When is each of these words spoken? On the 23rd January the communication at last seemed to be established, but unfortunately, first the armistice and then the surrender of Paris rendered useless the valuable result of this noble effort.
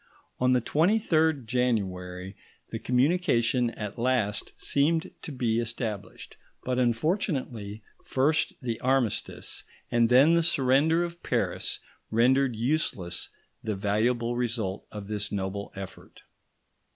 On 0.39 0.53
the 0.53 0.61
23rd 0.61 1.45
January 1.45 2.35
the 2.71 2.79
communication 2.79 3.69
at 3.69 3.99
last 3.99 4.51
seemed 4.59 5.11
to 5.21 5.31
be 5.31 5.59
established, 5.59 6.37
but 6.63 6.79
unfortunately, 6.79 7.83
first 8.03 8.59
the 8.61 8.79
armistice 8.79 9.63
and 9.91 10.09
then 10.09 10.33
the 10.33 10.41
surrender 10.41 11.03
of 11.03 11.21
Paris 11.21 11.79
rendered 12.09 12.55
useless 12.55 13.29
the 13.63 13.75
valuable 13.75 14.35
result 14.35 14.87
of 14.91 15.07
this 15.07 15.31
noble 15.31 15.71
effort. 15.75 16.23